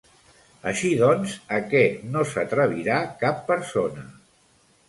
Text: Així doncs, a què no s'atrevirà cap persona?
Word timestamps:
Així 0.71 0.89
doncs, 1.01 1.35
a 1.59 1.59
què 1.73 1.83
no 2.15 2.25
s'atrevirà 2.31 2.99
cap 3.23 3.47
persona? 3.53 4.09